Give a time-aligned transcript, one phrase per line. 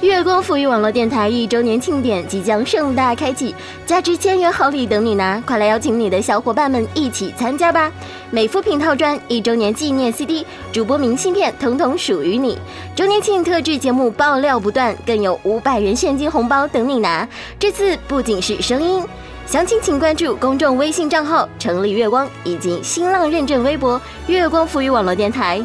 [0.00, 5.38] 月光赋予网络电台一周年庆典即将盛大开启，价值千元好礼等你拿！
[5.46, 7.92] 快来邀请你的小伙伴们一起参加吧！
[8.30, 12.56] 美肤品套装、一周年纪念 CD、主播明信片，统统属于你！
[12.96, 17.28] 周年庆特制节目爆料不断，更有五百元现金红包等你拿！
[17.58, 19.04] 这次不仅是声音，
[19.44, 25.62] 详情请关注公众微信账号“城里月光”以及新浪认证微博“月光赋予网络电台”。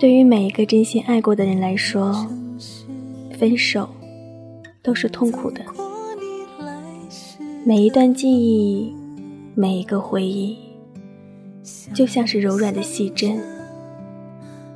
[0.00, 2.26] 对于每一个真心爱过的人来说，
[3.38, 3.86] 分手
[4.82, 5.60] 都是痛苦的。
[7.66, 8.96] 每一段记忆，
[9.54, 10.56] 每一个回忆，
[11.92, 13.38] 就像是柔软的细针，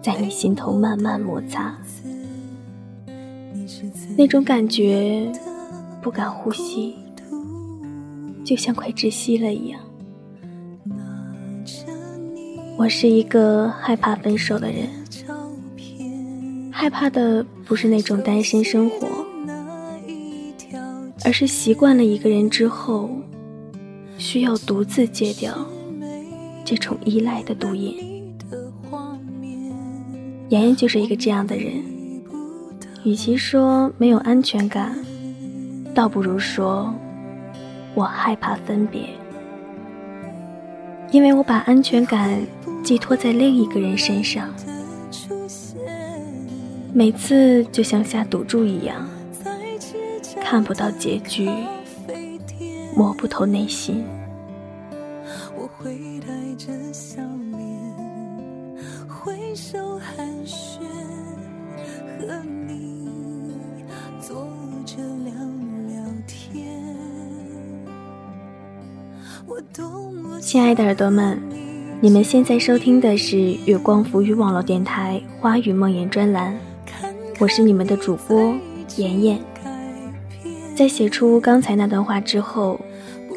[0.02, 1.74] 在你心头慢慢摩擦。
[4.18, 5.32] 那种感觉，
[6.02, 6.96] 不敢呼吸，
[8.44, 9.80] 就像快窒息了一样。
[12.76, 14.86] 我是一个害怕分手的人。
[16.76, 19.24] 害怕的不是那种单身生活，
[21.24, 23.08] 而是习惯了一个人之后，
[24.18, 25.56] 需要独自戒掉
[26.64, 28.34] 这种依赖的毒瘾。
[30.48, 31.72] 妍妍就是一个这样的人，
[33.04, 34.98] 与其说没有安全感，
[35.94, 36.92] 倒不如说
[37.94, 39.00] 我害怕分别，
[41.12, 42.36] 因为我把安全感
[42.82, 44.52] 寄托在另一个人身上。
[46.96, 49.04] 每次就像下赌注一样，
[50.40, 51.50] 看不到结局，
[52.94, 54.04] 摸不透内心。
[70.40, 71.42] 亲爱的耳朵们，
[72.00, 76.56] 你们现在收听的是月光浮语网络电台《花语梦魇》专栏。
[77.40, 78.54] 我是你们的主播
[78.96, 79.40] 妍妍。
[80.76, 82.80] 在写出刚才那段话之后，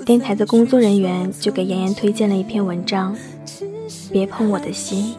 [0.05, 3.15] 电台的工作人员就给妍妍推荐了一篇文章，
[4.11, 5.15] 《别碰我的心》。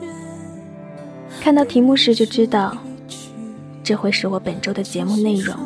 [1.41, 2.77] 看到题目时就知道，
[3.83, 5.56] 这会是我本周的节目内容，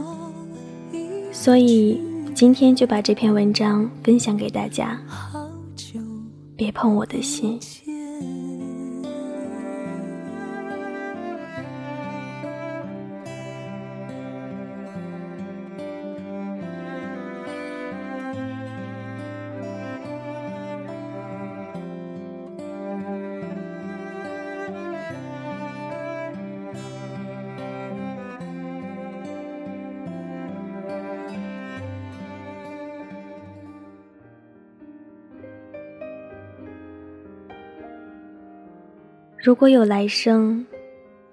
[1.32, 2.00] 所以
[2.34, 4.98] 今天就把这篇文章分享给大家。
[6.56, 7.58] 别碰我的心。
[39.44, 40.64] 如果有来生，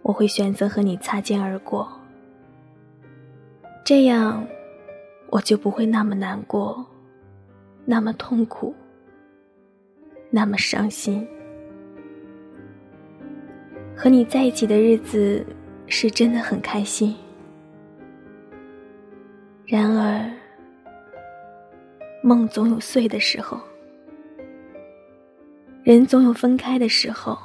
[0.01, 1.87] 我会选择和你擦肩而过，
[3.85, 4.43] 这样
[5.27, 6.83] 我就不会那么难过，
[7.85, 8.73] 那么痛苦，
[10.31, 11.27] 那么伤心。
[13.95, 15.45] 和你在一起的日子
[15.85, 17.15] 是真的很开心，
[19.67, 20.27] 然而
[22.23, 23.59] 梦总有碎的时候，
[25.83, 27.37] 人总有分开的时候。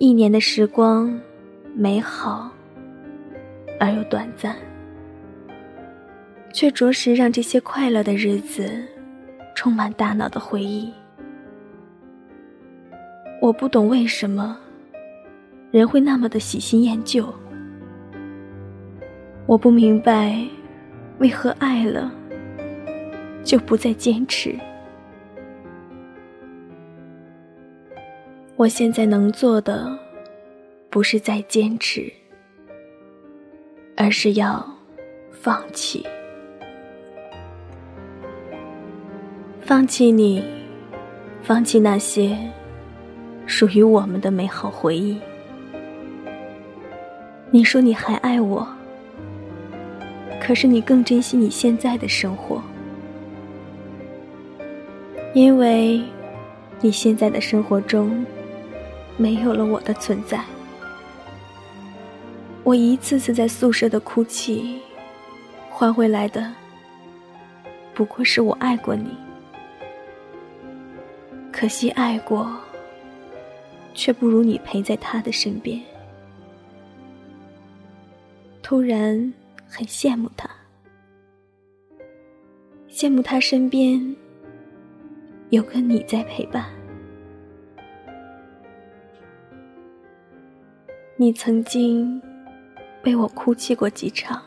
[0.00, 1.12] 一年的时光，
[1.74, 2.48] 美好
[3.80, 4.54] 而又短暂，
[6.52, 8.70] 却着实让这些快乐的日子
[9.56, 10.92] 充满大脑的回忆。
[13.42, 14.56] 我不懂为什么
[15.72, 17.26] 人会那么的喜新厌旧，
[19.46, 20.40] 我不明白
[21.18, 22.12] 为何爱了
[23.42, 24.54] 就不再坚持。
[28.58, 29.96] 我现在能做的，
[30.90, 32.12] 不是再坚持，
[33.96, 34.68] 而是要
[35.30, 36.04] 放弃，
[39.60, 40.42] 放弃你，
[41.40, 42.36] 放弃那些
[43.46, 45.16] 属于我们的美好回忆。
[47.52, 48.66] 你说你还爱我，
[50.42, 52.60] 可是你更珍惜你现在的生活，
[55.32, 56.02] 因为
[56.80, 58.26] 你现在的生活中。
[59.18, 60.44] 没有了我的存在，
[62.62, 64.80] 我一次次在宿舍的哭泣，
[65.68, 66.54] 换回来的
[67.92, 69.16] 不过是我爱过你。
[71.50, 72.48] 可惜爱过，
[73.92, 75.82] 却不如你陪在他的身边。
[78.62, 79.34] 突然
[79.66, 80.48] 很羡慕他，
[82.88, 84.14] 羡慕他身边
[85.50, 86.77] 有个你在陪伴。
[91.20, 92.22] 你曾经
[93.02, 94.40] 为我哭泣过几场，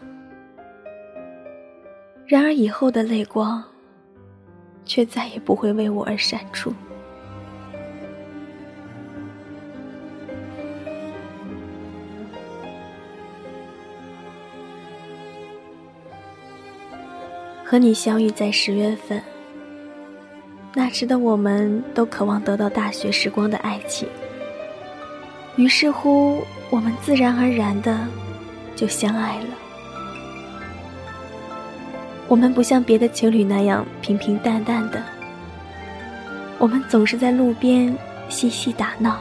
[2.26, 3.62] 然而以后的泪光，
[4.86, 6.74] 却再也不会为我而闪出。
[17.66, 19.22] 和你相遇在十月份，
[20.74, 24.08] 那时的我们都渴望得到大学时光的爱情，
[25.58, 28.08] 于是乎，我们自然而然的
[28.76, 29.50] 就相爱了。
[32.28, 35.04] 我们不像别的情侣那样平平淡淡的，
[36.58, 37.94] 我们总是在路边
[38.30, 39.20] 嬉戏打闹。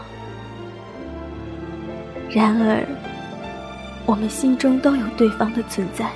[2.31, 2.87] 然而，
[4.07, 6.09] 我们心中都有对方的存在。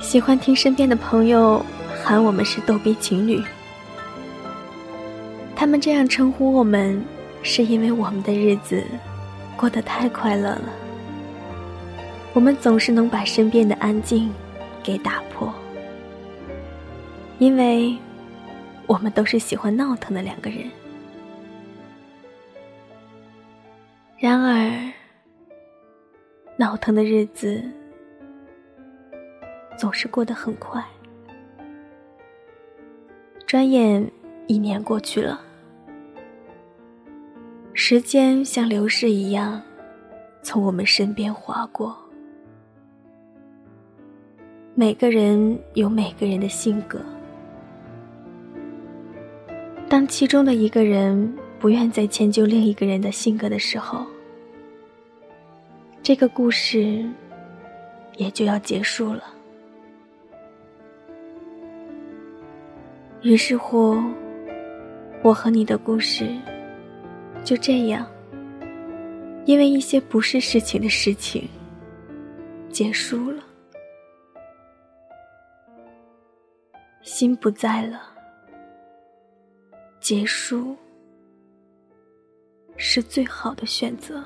[0.00, 1.64] 喜欢听身边的朋友
[2.04, 3.42] 喊我们是逗比情侣，
[5.56, 7.04] 他们这样称呼我们，
[7.42, 8.84] 是因为我们的日子
[9.56, 10.68] 过得太快乐了。
[12.32, 14.32] 我们总是能把身边的安静
[14.82, 15.52] 给打破，
[17.38, 17.96] 因为
[18.86, 20.70] 我们都是喜欢闹腾的两个人。
[24.18, 24.92] 然而，
[26.56, 27.62] 闹腾的日子。
[29.78, 30.84] 总是过得很快，
[33.46, 34.06] 转眼
[34.46, 35.40] 一年过去了，
[37.82, 39.60] 时间像流逝一样
[40.42, 41.96] 从我们身边划过。
[44.74, 47.00] 每个人有每个人的性格，
[49.88, 54.04] 当其中的一个人不愿再迁就另一个人的性格的时候，
[56.02, 57.02] 这个故事
[58.18, 59.24] 也就要结束了。
[63.22, 63.96] 于是乎，
[65.22, 66.28] 我和你的故事
[67.44, 68.08] 就这样，
[69.44, 71.48] 因为一些不是事情的事情
[72.70, 73.42] 结束了，
[77.02, 78.00] 心不在了，
[80.00, 80.76] 结束
[82.76, 84.22] 是最好的选择。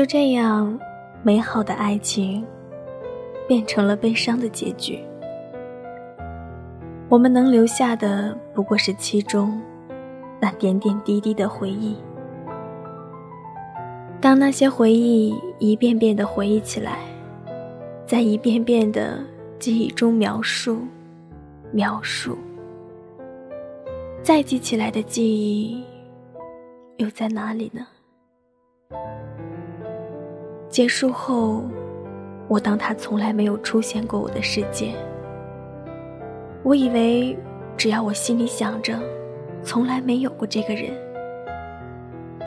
[0.00, 0.80] 就这样，
[1.22, 2.42] 美好的爱情
[3.46, 4.98] 变成了悲伤的结局。
[7.10, 9.60] 我们能留下的不过是其中
[10.40, 11.98] 那点点滴滴的回忆。
[14.22, 17.00] 当那些回忆一遍遍的回忆起来，
[18.06, 19.22] 在一遍遍的
[19.58, 20.78] 记忆中描述、
[21.72, 22.38] 描述，
[24.22, 25.84] 再记起来的记忆
[26.96, 27.86] 又在哪里呢？
[30.70, 31.64] 结束后，
[32.46, 34.94] 我当他从来没有出现过我的世界。
[36.62, 37.36] 我以为，
[37.76, 38.96] 只要我心里想着，
[39.64, 40.92] 从来没有过这个人。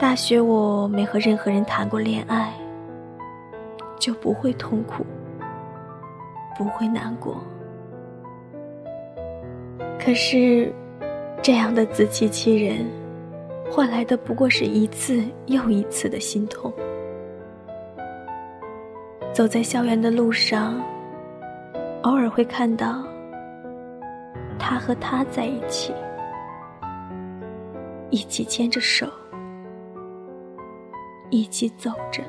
[0.00, 2.54] 大学我没和任何人谈过恋爱，
[3.98, 5.04] 就不会痛苦，
[6.56, 7.36] 不会难过。
[10.00, 10.72] 可是，
[11.42, 12.86] 这样的自欺欺人，
[13.70, 16.72] 换来的不过是一次又一次的心痛。
[19.34, 20.80] 走在校园的路上，
[22.02, 23.04] 偶尔会看到
[24.56, 25.92] 他和她在一起，
[28.10, 29.08] 一起牵着手，
[31.30, 32.22] 一起走着，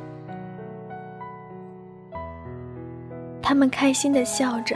[3.39, 4.75] 他们开心的笑着，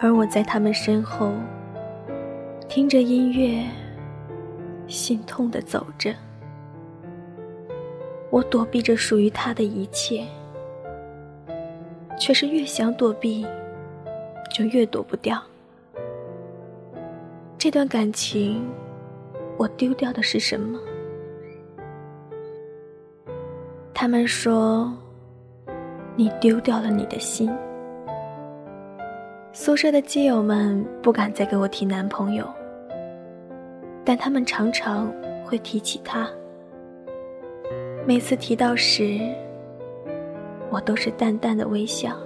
[0.00, 1.30] 而我在他们身后，
[2.70, 3.66] 听着音乐，
[4.86, 6.14] 心痛的走着，
[8.30, 10.26] 我躲避着属于他的一切。
[12.18, 13.46] 却是越想躲避，
[14.52, 15.42] 就越躲不掉。
[17.58, 18.64] 这段感情，
[19.56, 20.78] 我丢掉的是什么？
[23.92, 24.92] 他们说，
[26.14, 27.50] 你丢掉了你的心。
[29.52, 32.46] 宿舍的基友们不敢再给我提男朋友，
[34.04, 35.10] 但他们常常
[35.44, 36.28] 会提起他。
[38.06, 39.20] 每次提到时，
[40.74, 42.16] 我都是淡淡的微笑，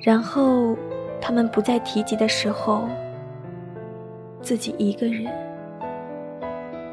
[0.00, 0.74] 然后
[1.20, 2.88] 他们不再提及的时候，
[4.40, 5.30] 自己一个人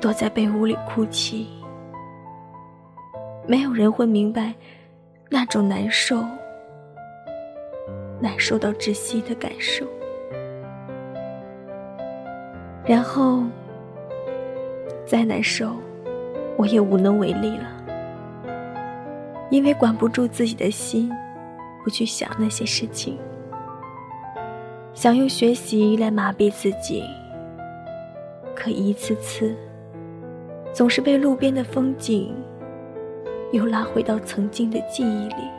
[0.01, 1.47] 躲在被窝里哭泣，
[3.47, 4.53] 没有人会明白
[5.29, 6.21] 那种难受、
[8.19, 9.85] 难受到窒息的感受。
[12.83, 13.43] 然后，
[15.05, 15.77] 再难受，
[16.57, 17.78] 我也无能为力了，
[19.49, 21.11] 因为管不住自己的心，
[21.83, 23.17] 不去想那些事情。
[24.93, 27.03] 想用学习来麻痹自己，
[28.55, 29.55] 可一次次，
[30.73, 32.35] 总是被路边的风景
[33.51, 35.58] 又拉回到曾经的记忆里。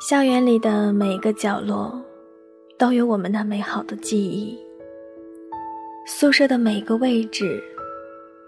[0.00, 2.02] 校园里的每一个角落，
[2.78, 4.58] 都有我们那美好的记忆。
[6.06, 7.62] 宿舍的每个位置，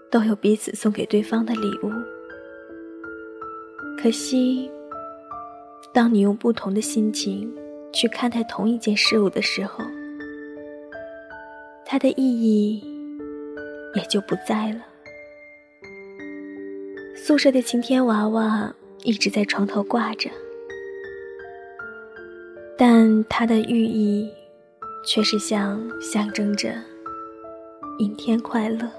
[0.09, 1.91] 都有彼此送给对方的礼物。
[4.01, 4.67] 可惜，
[5.93, 7.53] 当你用不同的心情
[7.93, 9.85] 去看待同一件事物的时候，
[11.85, 12.83] 它的意义
[13.93, 14.79] 也就不在了。
[17.15, 20.31] 宿舍的晴天娃娃一直在床头挂着。
[22.77, 24.29] 但它的寓意，
[25.05, 26.73] 却是像象征着
[27.99, 28.89] 阴天快乐。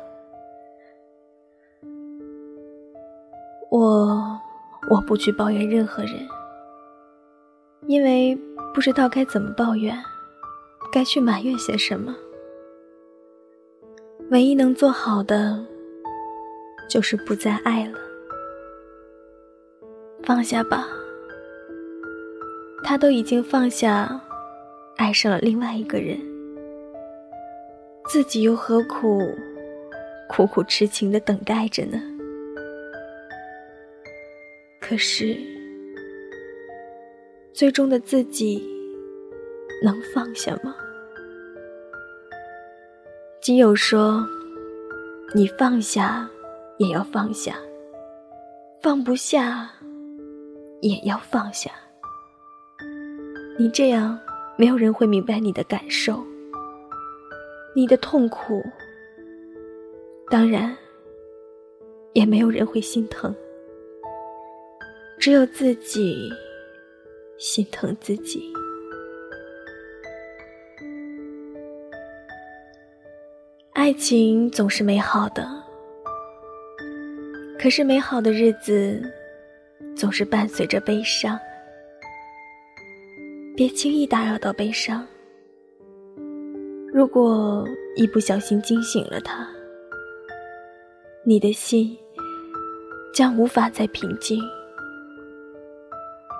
[3.70, 4.40] 我
[4.88, 6.14] 我不去抱怨任何人，
[7.88, 8.38] 因为
[8.72, 9.96] 不知道该怎么抱怨，
[10.92, 12.14] 该去埋怨些什么。
[14.30, 15.62] 唯一能做好的，
[16.88, 17.98] 就是不再爱了，
[20.22, 20.86] 放下吧。
[22.86, 24.20] 他都已经放下，
[24.96, 26.20] 爱上了另外一个人，
[28.08, 29.22] 自己又何苦
[30.28, 31.98] 苦苦痴情的等待着呢？
[34.80, 35.34] 可是，
[37.54, 38.62] 最终的自己
[39.82, 40.76] 能放下吗？
[43.40, 44.26] 基友说
[45.34, 46.28] ：“你放下，
[46.76, 47.54] 也要放下；
[48.82, 49.70] 放不下，
[50.82, 51.70] 也要放下。”
[53.56, 54.18] 你这样，
[54.56, 56.24] 没有人会明白你的感受，
[57.72, 58.64] 你的痛苦，
[60.28, 60.76] 当然，
[62.14, 63.32] 也没有人会心疼，
[65.20, 66.28] 只有自己
[67.38, 68.52] 心疼自己。
[73.72, 75.48] 爱情总是美好的，
[77.56, 79.00] 可是美好的日子
[79.96, 81.38] 总是伴随着悲伤。
[83.56, 85.06] 别轻易打扰到悲伤。
[86.92, 89.48] 如果一不小心惊醒了他，
[91.24, 91.96] 你的心
[93.12, 94.42] 将无法再平静。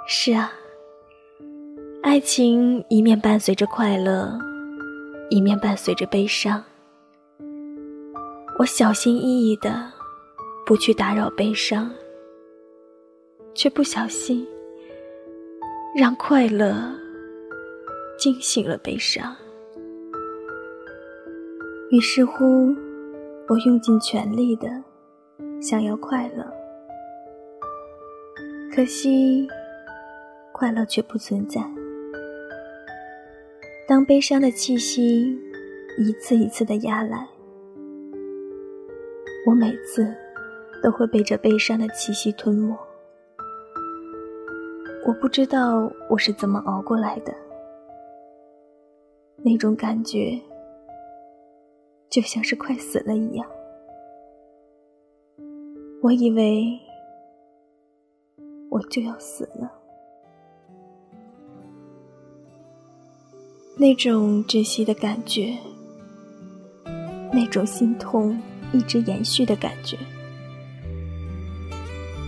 [0.09, 0.53] 是啊，
[2.03, 4.37] 爱情一面伴随着快乐，
[5.31, 6.63] 一面伴随着悲伤。
[8.59, 9.89] 我小心翼翼的
[10.67, 11.89] 不去打扰悲伤，
[13.55, 14.45] 却不小心
[15.97, 17.04] 让快乐。
[18.17, 19.35] 惊醒了悲伤，
[21.91, 22.75] 于是乎，
[23.49, 24.69] 我用尽全力的
[25.61, 26.47] 想要快乐，
[28.75, 29.47] 可惜，
[30.53, 31.61] 快乐却不存在。
[33.87, 35.39] 当悲伤的气息
[35.99, 37.29] 一次一次的压来，
[39.47, 40.15] 我每次
[40.83, 42.75] 都会被这悲伤的气息吞没。
[45.07, 47.35] 我不知道我是怎么熬过来的。
[49.43, 50.41] 那种感觉，
[52.09, 53.47] 就像是快死了一样。
[56.03, 56.79] 我以为
[58.71, 59.71] 我就要死了，
[63.77, 65.57] 那种窒息的感觉，
[67.33, 68.39] 那种心痛
[68.73, 69.97] 一直延续的感觉，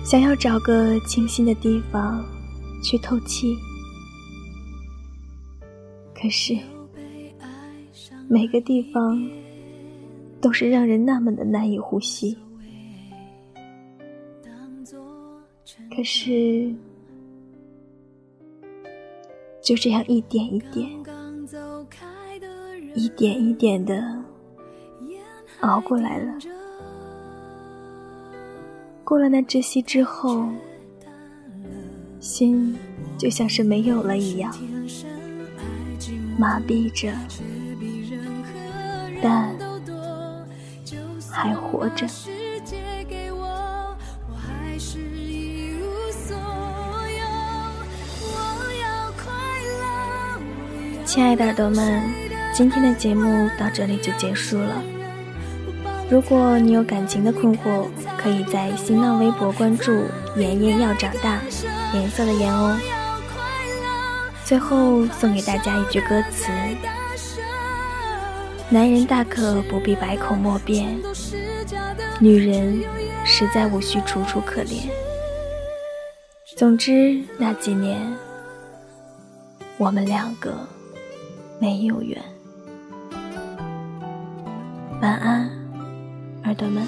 [0.04, 2.24] 想要找个清新的地方
[2.82, 3.56] 去透气，
[6.14, 6.56] 可是。
[8.28, 9.16] 每个地方
[10.40, 12.36] 都是让人那么的难以呼吸，
[15.94, 16.74] 可是
[19.62, 20.90] 就这样一点一点、
[22.94, 24.02] 一点一点的
[25.60, 26.34] 熬过来了。
[29.04, 30.48] 过了那窒息之后，
[32.18, 32.76] 心
[33.16, 34.52] 就像是没有了一样，
[36.36, 37.12] 麻痹着。
[39.22, 39.56] 但
[41.30, 42.06] 还活着。
[51.04, 52.02] 亲爱的耳朵们，
[52.52, 54.82] 今天的节目到这里就结束了。
[56.10, 59.92] 如果你有感情的困惑，可以在新浪微博关注
[60.36, 61.40] “妍妍要长大”，
[61.94, 62.78] 颜色的颜哦。
[64.44, 66.52] 最后送给大家一句歌词：
[68.68, 70.96] 男人大可不必百口莫辩，
[72.20, 72.82] 女人
[73.24, 74.88] 实在无需楚楚可怜。
[76.56, 78.00] 总之那几年，
[79.78, 80.66] 我们两个。
[81.58, 82.22] 没有缘。
[85.00, 85.50] 晚安，
[86.44, 86.86] 耳朵们。